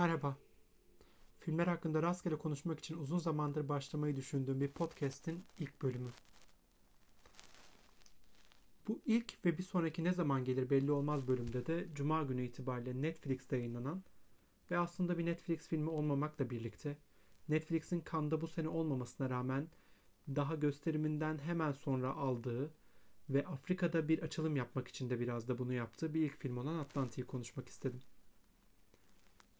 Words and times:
Merhaba. 0.00 0.36
Filmler 1.40 1.66
hakkında 1.66 2.02
rastgele 2.02 2.36
konuşmak 2.36 2.78
için 2.78 2.98
uzun 2.98 3.18
zamandır 3.18 3.68
başlamayı 3.68 4.16
düşündüğüm 4.16 4.60
bir 4.60 4.68
podcast'in 4.68 5.44
ilk 5.58 5.82
bölümü. 5.82 6.10
Bu 8.88 9.00
ilk 9.06 9.44
ve 9.44 9.58
bir 9.58 9.62
sonraki 9.62 10.04
ne 10.04 10.12
zaman 10.12 10.44
gelir 10.44 10.70
belli 10.70 10.92
olmaz 10.92 11.28
bölümde 11.28 11.66
de 11.66 11.86
Cuma 11.94 12.22
günü 12.22 12.42
itibariyle 12.42 13.02
Netflix'te 13.02 13.56
yayınlanan 13.56 14.02
ve 14.70 14.78
aslında 14.78 15.18
bir 15.18 15.26
Netflix 15.26 15.68
filmi 15.68 15.90
olmamakla 15.90 16.50
birlikte 16.50 16.96
Netflix'in 17.48 18.00
kanda 18.00 18.40
bu 18.40 18.46
sene 18.48 18.68
olmamasına 18.68 19.30
rağmen 19.30 19.68
daha 20.28 20.54
gösteriminden 20.54 21.38
hemen 21.38 21.72
sonra 21.72 22.14
aldığı 22.14 22.70
ve 23.30 23.46
Afrika'da 23.46 24.08
bir 24.08 24.18
açılım 24.18 24.56
yapmak 24.56 24.88
için 24.88 25.10
de 25.10 25.20
biraz 25.20 25.48
da 25.48 25.58
bunu 25.58 25.72
yaptığı 25.72 26.14
bir 26.14 26.20
ilk 26.20 26.36
film 26.36 26.56
olan 26.56 26.78
Atlantik'i 26.78 27.26
konuşmak 27.26 27.68
istedim. 27.68 28.00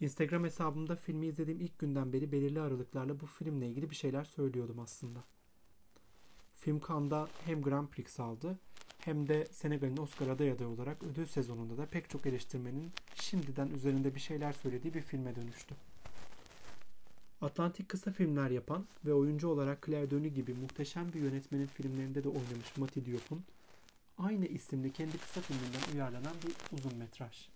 Instagram 0.00 0.44
hesabımda 0.44 0.96
filmi 0.96 1.26
izlediğim 1.26 1.60
ilk 1.60 1.78
günden 1.78 2.12
beri 2.12 2.32
belirli 2.32 2.60
aralıklarla 2.60 3.20
bu 3.20 3.26
filmle 3.26 3.68
ilgili 3.68 3.90
bir 3.90 3.94
şeyler 3.94 4.24
söylüyordum 4.24 4.78
aslında. 4.78 5.24
Film 6.54 6.80
Cannes'da 6.88 7.28
hem 7.44 7.62
Grand 7.62 7.88
Prix 7.88 8.20
aldı 8.20 8.58
hem 8.98 9.28
de 9.28 9.46
Senegal'in 9.46 9.96
Oscar 9.96 10.28
aday 10.28 10.50
adayı 10.50 10.68
olarak 10.68 11.02
ödül 11.02 11.26
sezonunda 11.26 11.78
da 11.78 11.86
pek 11.86 12.10
çok 12.10 12.26
eleştirmenin 12.26 12.92
şimdiden 13.14 13.68
üzerinde 13.68 14.14
bir 14.14 14.20
şeyler 14.20 14.52
söylediği 14.52 14.94
bir 14.94 15.02
filme 15.02 15.36
dönüştü. 15.36 15.74
Atlantik 17.40 17.88
kısa 17.88 18.12
filmler 18.12 18.50
yapan 18.50 18.86
ve 19.04 19.14
oyuncu 19.14 19.48
olarak 19.48 19.86
Claire 19.86 20.10
Denis 20.10 20.34
gibi 20.34 20.54
muhteşem 20.54 21.12
bir 21.12 21.20
yönetmenin 21.20 21.66
filmlerinde 21.66 22.24
de 22.24 22.28
oynamış 22.28 22.76
Mati 22.76 23.06
Diop'un 23.06 23.44
aynı 24.18 24.46
isimli 24.46 24.92
kendi 24.92 25.18
kısa 25.18 25.40
filminden 25.40 25.94
uyarlanan 25.94 26.34
bir 26.46 26.76
uzun 26.78 26.98
metraj. 26.98 27.48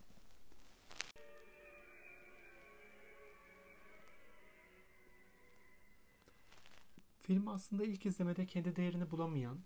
Film 7.27 7.49
aslında 7.49 7.85
ilk 7.85 8.07
izlemede 8.07 8.47
kendi 8.47 8.77
değerini 8.77 9.11
bulamayan, 9.11 9.59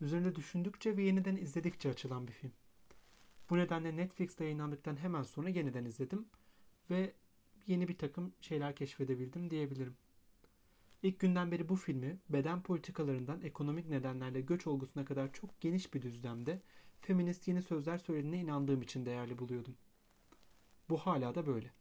üzerinde 0.00 0.34
düşündükçe 0.34 0.96
ve 0.96 1.02
yeniden 1.02 1.36
izledikçe 1.36 1.90
açılan 1.90 2.28
bir 2.28 2.32
film. 2.32 2.52
Bu 3.50 3.56
nedenle 3.58 3.96
Netflix'te 3.96 4.44
yayınlandıktan 4.44 4.96
hemen 4.96 5.22
sonra 5.22 5.48
yeniden 5.48 5.84
izledim 5.84 6.28
ve 6.90 7.12
yeni 7.66 7.88
bir 7.88 7.98
takım 7.98 8.32
şeyler 8.40 8.76
keşfedebildim 8.76 9.50
diyebilirim. 9.50 9.96
İlk 11.02 11.18
günden 11.20 11.50
beri 11.50 11.68
bu 11.68 11.76
filmi 11.76 12.18
beden 12.28 12.62
politikalarından 12.62 13.40
ekonomik 13.40 13.88
nedenlerle 13.88 14.40
göç 14.40 14.66
olgusuna 14.66 15.04
kadar 15.04 15.32
çok 15.32 15.60
geniş 15.60 15.94
bir 15.94 16.02
düzlemde 16.02 16.62
feminist 17.00 17.48
yeni 17.48 17.62
sözler 17.62 17.98
söylediğine 17.98 18.40
inandığım 18.40 18.82
için 18.82 19.06
değerli 19.06 19.38
buluyordum. 19.38 19.76
Bu 20.88 20.96
hala 20.96 21.34
da 21.34 21.46
böyle. 21.46 21.72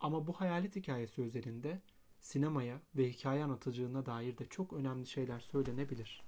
Ama 0.00 0.26
bu 0.26 0.32
hayalet 0.32 0.76
hikayesi 0.76 1.22
üzerinde 1.22 1.82
sinemaya 2.22 2.80
ve 2.96 3.10
hikaye 3.10 3.44
anlatıcılığına 3.44 4.06
dair 4.06 4.38
de 4.38 4.46
çok 4.46 4.72
önemli 4.72 5.06
şeyler 5.06 5.40
söylenebilir. 5.40 6.22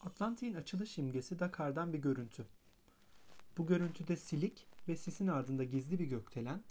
Atlantik'in 0.00 0.54
açılış 0.54 0.98
imgesi 0.98 1.38
Dakar'dan 1.38 1.92
bir 1.92 1.98
görüntü. 1.98 2.46
Bu 3.58 3.66
görüntüde 3.66 4.16
silik 4.16 4.66
ve 4.88 4.96
sisin 4.96 5.26
ardında 5.26 5.64
gizli 5.64 5.98
bir 5.98 6.06
gökdelen 6.06 6.62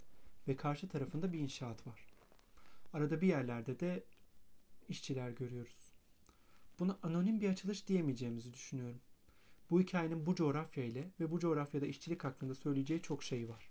ve 0.48 0.56
karşı 0.56 0.88
tarafında 0.88 1.32
bir 1.32 1.38
inşaat 1.38 1.86
var. 1.86 2.06
Arada 2.92 3.20
bir 3.20 3.26
yerlerde 3.26 3.80
de 3.80 4.04
işçiler 4.88 5.30
görüyoruz. 5.30 5.92
Buna 6.78 6.98
anonim 7.02 7.40
bir 7.40 7.48
açılış 7.48 7.88
diyemeyeceğimizi 7.88 8.52
düşünüyorum. 8.52 9.00
Bu 9.72 9.80
hikayenin 9.80 10.26
bu 10.26 10.34
coğrafya 10.34 10.84
ile 10.84 11.10
ve 11.20 11.30
bu 11.30 11.38
coğrafyada 11.40 11.86
işçilik 11.86 12.24
hakkında 12.24 12.54
söyleyeceği 12.54 13.02
çok 13.02 13.22
şey 13.22 13.48
var. 13.48 13.70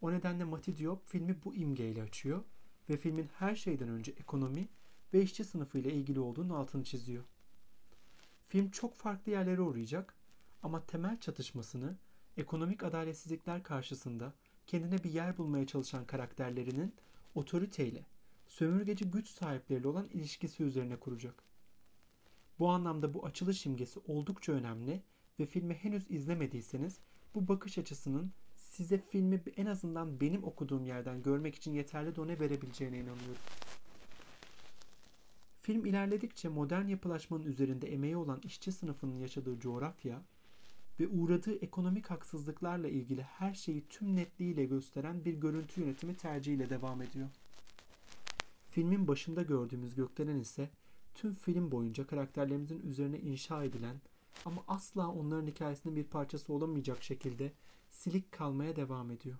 O 0.00 0.12
nedenle 0.12 0.44
Mati 0.44 0.78
Diop 0.78 1.06
filmi 1.06 1.36
bu 1.44 1.54
imgeyle 1.54 2.02
açıyor 2.02 2.44
ve 2.88 2.96
filmin 2.96 3.28
her 3.38 3.54
şeyden 3.54 3.88
önce 3.88 4.12
ekonomi 4.12 4.68
ve 5.14 5.22
işçi 5.22 5.44
sınıfı 5.44 5.78
ile 5.78 5.92
ilgili 5.92 6.20
olduğunun 6.20 6.50
altını 6.50 6.84
çiziyor. 6.84 7.24
Film 8.48 8.70
çok 8.70 8.94
farklı 8.94 9.32
yerlere 9.32 9.60
uğrayacak 9.60 10.14
ama 10.62 10.86
temel 10.86 11.20
çatışmasını 11.20 11.96
ekonomik 12.36 12.82
adaletsizlikler 12.82 13.62
karşısında 13.62 14.34
kendine 14.66 15.04
bir 15.04 15.10
yer 15.10 15.38
bulmaya 15.38 15.66
çalışan 15.66 16.06
karakterlerinin 16.06 16.94
otoriteyle, 17.34 18.06
sömürgeci 18.46 19.10
güç 19.10 19.28
sahipleriyle 19.28 19.88
olan 19.88 20.08
ilişkisi 20.08 20.62
üzerine 20.64 20.96
kuracak. 20.96 21.49
Bu 22.60 22.70
anlamda 22.70 23.14
bu 23.14 23.26
açılış 23.26 23.66
imgesi 23.66 24.00
oldukça 24.06 24.52
önemli 24.52 25.02
ve 25.40 25.46
filmi 25.46 25.74
henüz 25.74 26.10
izlemediyseniz 26.10 26.98
bu 27.34 27.48
bakış 27.48 27.78
açısının 27.78 28.32
size 28.56 28.98
filmi 28.98 29.42
en 29.56 29.66
azından 29.66 30.20
benim 30.20 30.44
okuduğum 30.44 30.84
yerden 30.86 31.22
görmek 31.22 31.54
için 31.54 31.72
yeterli 31.72 32.16
done 32.16 32.40
verebileceğine 32.40 32.96
inanıyorum. 32.96 33.42
Film 35.62 35.86
ilerledikçe 35.86 36.48
modern 36.48 36.86
yapılaşmanın 36.86 37.44
üzerinde 37.44 37.92
emeği 37.92 38.16
olan 38.16 38.40
işçi 38.44 38.72
sınıfının 38.72 39.18
yaşadığı 39.18 39.60
coğrafya 39.60 40.22
ve 41.00 41.08
uğradığı 41.08 41.54
ekonomik 41.54 42.10
haksızlıklarla 42.10 42.88
ilgili 42.88 43.22
her 43.22 43.54
şeyi 43.54 43.84
tüm 43.88 44.16
netliğiyle 44.16 44.64
gösteren 44.64 45.24
bir 45.24 45.34
görüntü 45.34 45.80
yönetimi 45.80 46.16
tercihiyle 46.16 46.70
devam 46.70 47.02
ediyor. 47.02 47.28
Filmin 48.70 49.08
başında 49.08 49.42
gördüğümüz 49.42 49.94
gökdelen 49.94 50.38
ise 50.38 50.70
tüm 51.20 51.34
film 51.34 51.70
boyunca 51.70 52.06
karakterlerimizin 52.06 52.80
üzerine 52.80 53.18
inşa 53.18 53.64
edilen 53.64 54.00
ama 54.44 54.64
asla 54.68 55.08
onların 55.08 55.46
hikayesinin 55.46 55.96
bir 55.96 56.04
parçası 56.04 56.52
olamayacak 56.52 57.02
şekilde 57.02 57.52
silik 57.88 58.32
kalmaya 58.32 58.76
devam 58.76 59.10
ediyor. 59.10 59.36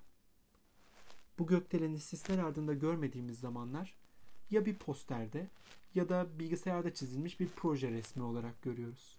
Bu 1.38 1.46
gökdeleni 1.46 1.98
sisler 1.98 2.38
ardında 2.38 2.74
görmediğimiz 2.74 3.40
zamanlar 3.40 3.94
ya 4.50 4.66
bir 4.66 4.74
posterde 4.74 5.50
ya 5.94 6.08
da 6.08 6.38
bilgisayarda 6.38 6.94
çizilmiş 6.94 7.40
bir 7.40 7.48
proje 7.48 7.90
resmi 7.90 8.22
olarak 8.22 8.62
görüyoruz. 8.62 9.18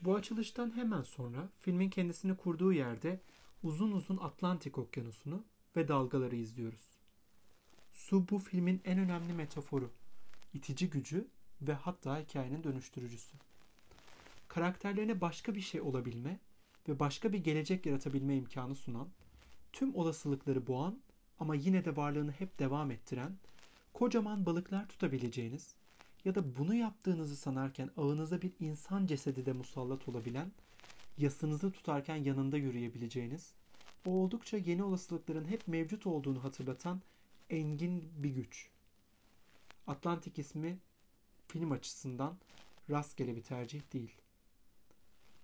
Bu 0.00 0.14
açılıştan 0.14 0.76
hemen 0.76 1.02
sonra 1.02 1.48
filmin 1.60 1.90
kendisini 1.90 2.36
kurduğu 2.36 2.72
yerde 2.72 3.20
uzun 3.62 3.92
uzun 3.92 4.16
Atlantik 4.16 4.78
Okyanusu'nu 4.78 5.44
ve 5.76 5.88
dalgaları 5.88 6.36
izliyoruz. 6.36 6.90
Su 7.92 8.28
bu 8.30 8.38
filmin 8.38 8.80
en 8.84 8.98
önemli 8.98 9.32
metaforu, 9.32 9.90
itici 10.54 10.90
gücü 10.90 11.28
ve 11.62 11.72
hatta 11.72 12.18
hikayenin 12.18 12.64
dönüştürücüsü. 12.64 13.36
Karakterlerine 14.48 15.20
başka 15.20 15.54
bir 15.54 15.60
şey 15.60 15.80
olabilme 15.80 16.38
ve 16.88 16.98
başka 16.98 17.32
bir 17.32 17.38
gelecek 17.38 17.86
yaratabilme 17.86 18.36
imkanı 18.36 18.74
sunan, 18.74 19.08
tüm 19.72 19.94
olasılıkları 19.94 20.66
boğan 20.66 20.98
ama 21.38 21.54
yine 21.54 21.84
de 21.84 21.96
varlığını 21.96 22.32
hep 22.32 22.58
devam 22.58 22.90
ettiren, 22.90 23.36
kocaman 23.92 24.46
balıklar 24.46 24.88
tutabileceğiniz 24.88 25.74
ya 26.24 26.34
da 26.34 26.56
bunu 26.56 26.74
yaptığınızı 26.74 27.36
sanarken 27.36 27.90
ağınıza 27.96 28.42
bir 28.42 28.52
insan 28.60 29.06
cesedi 29.06 29.46
de 29.46 29.52
musallat 29.52 30.08
olabilen, 30.08 30.52
yasınızı 31.18 31.70
tutarken 31.70 32.16
yanında 32.16 32.56
yürüyebileceğiniz, 32.56 33.54
oldukça 34.06 34.56
yeni 34.56 34.82
olasılıkların 34.82 35.44
hep 35.44 35.68
mevcut 35.68 36.06
olduğunu 36.06 36.44
hatırlatan 36.44 37.00
engin 37.50 38.12
bir 38.16 38.30
güç. 38.30 38.68
Atlantik 39.86 40.38
ismi 40.38 40.78
film 41.48 41.72
açısından 41.72 42.36
rastgele 42.90 43.36
bir 43.36 43.42
tercih 43.42 43.92
değil. 43.92 44.12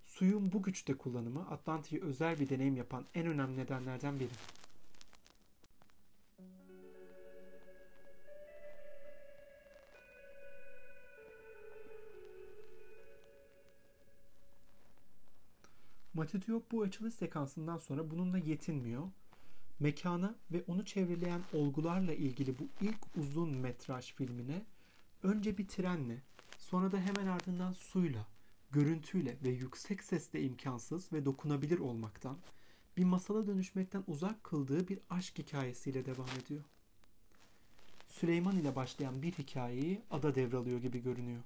Suyun 0.04 0.52
bu 0.52 0.62
güçte 0.62 0.94
kullanımı 0.94 1.50
Atlantik'i 1.50 2.02
özel 2.02 2.40
bir 2.40 2.48
deneyim 2.48 2.76
yapan 2.76 3.06
en 3.14 3.26
önemli 3.26 3.56
nedenlerden 3.56 4.20
biri. 4.20 4.32
Matidiyop 16.16 16.72
bu 16.72 16.82
açılış 16.82 17.14
sekansından 17.14 17.78
sonra 17.78 18.10
bununla 18.10 18.38
yetinmiyor. 18.38 19.02
Mekana 19.80 20.34
ve 20.52 20.64
onu 20.66 20.84
çevreleyen 20.84 21.40
olgularla 21.52 22.14
ilgili 22.14 22.58
bu 22.58 22.68
ilk 22.80 22.98
uzun 23.16 23.56
metraj 23.56 24.14
filmine 24.14 24.64
önce 25.22 25.58
bir 25.58 25.68
trenle 25.68 26.22
sonra 26.58 26.92
da 26.92 26.98
hemen 27.00 27.26
ardından 27.26 27.72
suyla, 27.72 28.26
görüntüyle 28.70 29.36
ve 29.44 29.48
yüksek 29.48 30.04
sesle 30.04 30.42
imkansız 30.42 31.12
ve 31.12 31.24
dokunabilir 31.24 31.78
olmaktan, 31.78 32.36
bir 32.96 33.04
masala 33.04 33.46
dönüşmekten 33.46 34.04
uzak 34.06 34.44
kıldığı 34.44 34.88
bir 34.88 34.98
aşk 35.10 35.38
hikayesiyle 35.38 36.06
devam 36.06 36.28
ediyor. 36.44 36.62
Süleyman 38.08 38.56
ile 38.56 38.76
başlayan 38.76 39.22
bir 39.22 39.32
hikayeyi 39.32 40.02
ada 40.10 40.34
devralıyor 40.34 40.80
gibi 40.80 41.02
görünüyor. 41.02 41.42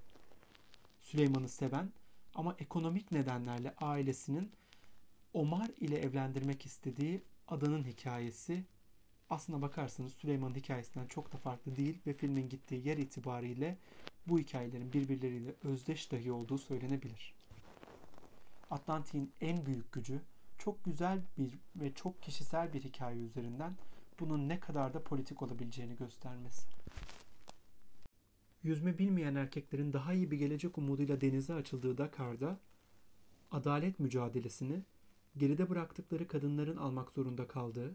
Süleyman'ı 1.02 1.48
seven 1.48 1.90
ama 2.34 2.56
ekonomik 2.58 3.12
nedenlerle 3.12 3.74
ailesinin 3.78 4.52
Omar 5.32 5.68
ile 5.76 5.98
evlendirmek 5.98 6.66
istediği 6.66 7.22
adanın 7.48 7.84
hikayesi 7.84 8.64
aslına 9.30 9.62
bakarsanız 9.62 10.12
Süleyman'ın 10.12 10.54
hikayesinden 10.54 11.06
çok 11.06 11.32
da 11.32 11.36
farklı 11.36 11.76
değil 11.76 11.98
ve 12.06 12.12
filmin 12.14 12.48
gittiği 12.48 12.88
yer 12.88 12.96
itibariyle 12.96 13.78
bu 14.26 14.38
hikayelerin 14.38 14.92
birbirleriyle 14.92 15.54
özdeş 15.62 16.12
dahi 16.12 16.32
olduğu 16.32 16.58
söylenebilir. 16.58 17.34
Atlantik'in 18.70 19.32
en 19.40 19.66
büyük 19.66 19.92
gücü 19.92 20.20
çok 20.58 20.84
güzel 20.84 21.20
bir 21.38 21.58
ve 21.76 21.94
çok 21.94 22.22
kişisel 22.22 22.72
bir 22.72 22.80
hikaye 22.80 23.20
üzerinden 23.20 23.76
bunun 24.20 24.48
ne 24.48 24.60
kadar 24.60 24.94
da 24.94 25.04
politik 25.04 25.42
olabileceğini 25.42 25.96
göstermesi. 25.96 26.79
Yüzme 28.62 28.98
bilmeyen 28.98 29.34
erkeklerin 29.34 29.92
daha 29.92 30.12
iyi 30.12 30.30
bir 30.30 30.38
gelecek 30.38 30.78
umuduyla 30.78 31.20
denize 31.20 31.54
açıldığı 31.54 31.98
Dakar'da 31.98 32.58
adalet 33.50 34.00
mücadelesini 34.00 34.82
geride 35.36 35.70
bıraktıkları 35.70 36.28
kadınların 36.28 36.76
almak 36.76 37.10
zorunda 37.10 37.48
kaldığı 37.48 37.94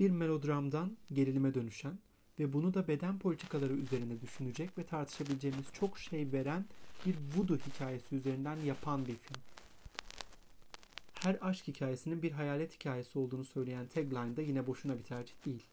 bir 0.00 0.10
melodramdan 0.10 0.96
gerilime 1.12 1.54
dönüşen 1.54 1.98
ve 2.38 2.52
bunu 2.52 2.74
da 2.74 2.88
beden 2.88 3.18
politikaları 3.18 3.72
üzerine 3.72 4.20
düşünecek 4.20 4.78
ve 4.78 4.84
tartışabileceğimiz 4.84 5.66
çok 5.72 5.98
şey 5.98 6.32
veren 6.32 6.64
bir 7.06 7.16
voodoo 7.36 7.56
hikayesi 7.56 8.14
üzerinden 8.14 8.56
yapan 8.56 9.06
bir 9.06 9.16
film. 9.16 9.42
Her 11.14 11.38
aşk 11.40 11.68
hikayesinin 11.68 12.22
bir 12.22 12.32
hayalet 12.32 12.74
hikayesi 12.74 13.18
olduğunu 13.18 13.44
söyleyen 13.44 13.86
tagline 13.86 14.36
da 14.36 14.42
yine 14.42 14.66
boşuna 14.66 14.98
bir 14.98 15.04
tercih 15.04 15.34
değil. 15.46 15.64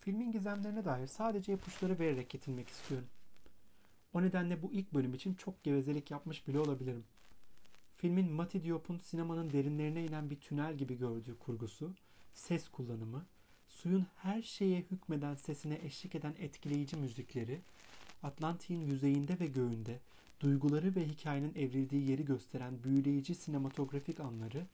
Filmin 0.00 0.32
gizemlerine 0.32 0.84
dair 0.84 1.06
sadece 1.06 1.52
ipuçları 1.52 1.98
vererek 1.98 2.34
yetinmek 2.34 2.68
istiyorum. 2.68 3.08
O 4.12 4.22
nedenle 4.22 4.62
bu 4.62 4.72
ilk 4.72 4.94
bölüm 4.94 5.14
için 5.14 5.34
çok 5.34 5.64
gevezelik 5.64 6.10
yapmış 6.10 6.48
bile 6.48 6.58
olabilirim. 6.58 7.04
Filmin 7.96 8.32
Mati 8.32 8.64
Diop'un 8.64 8.98
sinemanın 8.98 9.50
derinlerine 9.50 10.04
inen 10.04 10.30
bir 10.30 10.40
tünel 10.40 10.76
gibi 10.76 10.98
gördüğü 10.98 11.38
kurgusu, 11.38 11.94
ses 12.34 12.68
kullanımı, 12.68 13.26
suyun 13.66 14.06
her 14.16 14.42
şeye 14.42 14.80
hükmeden 14.80 15.34
sesine 15.34 15.78
eşlik 15.82 16.14
eden 16.14 16.34
etkileyici 16.38 16.96
müzikleri, 16.96 17.60
Atlantik'in 18.22 18.80
yüzeyinde 18.80 19.40
ve 19.40 19.46
göğünde 19.46 20.00
duyguları 20.40 20.94
ve 20.94 21.08
hikayenin 21.08 21.54
evrildiği 21.54 22.10
yeri 22.10 22.24
gösteren 22.24 22.82
büyüleyici 22.84 23.34
sinematografik 23.34 24.20
anları 24.20 24.66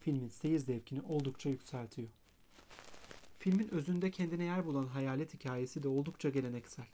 filmin 0.00 0.28
seyir 0.28 0.58
zevkini 0.58 1.02
oldukça 1.02 1.48
yükseltiyor. 1.48 2.08
Filmin 3.42 3.68
özünde 3.68 4.10
kendine 4.10 4.44
yer 4.44 4.66
bulan 4.66 4.86
hayalet 4.86 5.34
hikayesi 5.34 5.82
de 5.82 5.88
oldukça 5.88 6.28
geleneksel. 6.28 6.86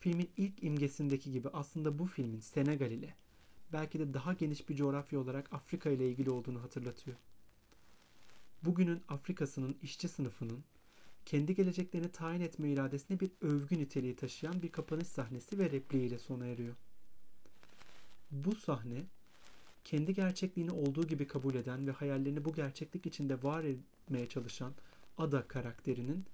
Filmin 0.00 0.30
ilk 0.36 0.62
imgesindeki 0.62 1.32
gibi 1.32 1.48
aslında 1.48 1.98
bu 1.98 2.06
filmin 2.06 2.40
Senegal 2.40 2.90
ile 2.90 3.14
belki 3.72 3.98
de 3.98 4.14
daha 4.14 4.32
geniş 4.32 4.68
bir 4.68 4.76
coğrafya 4.76 5.20
olarak 5.20 5.52
Afrika 5.52 5.90
ile 5.90 6.08
ilgili 6.08 6.30
olduğunu 6.30 6.62
hatırlatıyor. 6.62 7.16
Bugünün 8.64 9.02
Afrika'sının 9.08 9.76
işçi 9.82 10.08
sınıfının 10.08 10.64
kendi 11.26 11.54
geleceklerini 11.54 12.08
tayin 12.08 12.40
etme 12.40 12.70
iradesine 12.70 13.20
bir 13.20 13.30
övgü 13.40 13.78
niteliği 13.78 14.16
taşıyan 14.16 14.62
bir 14.62 14.72
kapanış 14.72 15.06
sahnesi 15.06 15.58
ve 15.58 15.70
repliğiyle 15.70 16.18
sona 16.18 16.46
eriyor. 16.46 16.74
Bu 18.30 18.54
sahne 18.54 19.04
kendi 19.84 20.14
gerçekliğini 20.14 20.72
olduğu 20.72 21.06
gibi 21.06 21.26
kabul 21.26 21.54
eden 21.54 21.86
ve 21.86 21.90
hayallerini 21.90 22.44
bu 22.44 22.52
gerçeklik 22.52 23.06
içinde 23.06 23.42
var 23.42 23.64
etmeye 23.64 24.28
çalışan 24.28 24.72
Ada 25.22 25.48
karakterinin 25.48 26.24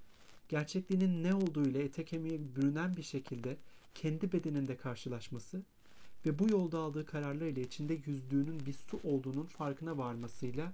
gerçekliğinin 0.49 1.25
ne 1.25 1.35
olduğu 1.35 1.69
ile 1.69 1.85
ete 1.85 2.05
kemiğe 2.05 2.57
bürünen 2.57 2.97
bir 2.97 3.03
şekilde 3.03 3.57
kendi 3.95 4.33
bedeninde 4.33 4.77
karşılaşması 4.77 5.63
ve 6.27 6.39
bu 6.39 6.51
yolda 6.51 6.79
aldığı 6.79 7.07
kararlar 7.07 7.47
ile 7.47 7.61
içinde 7.61 8.01
yüzdüğünün 8.07 8.67
bir 8.67 8.73
su 8.73 9.01
olduğunun 9.05 9.45
farkına 9.45 9.99
varmasıyla 9.99 10.73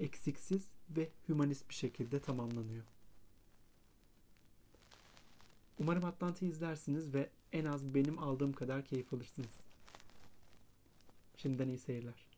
eksiksiz 0.00 0.68
ve 0.90 1.08
hümanist 1.28 1.68
bir 1.68 1.74
şekilde 1.74 2.20
tamamlanıyor. 2.20 2.84
Umarım 5.78 6.04
Atlanta'yı 6.04 6.50
izlersiniz 6.50 7.14
ve 7.14 7.30
en 7.52 7.64
az 7.64 7.94
benim 7.94 8.18
aldığım 8.18 8.52
kadar 8.52 8.84
keyif 8.84 9.14
alırsınız. 9.14 9.60
Şimdiden 11.36 11.68
iyi 11.68 11.78
seyirler. 11.78 12.33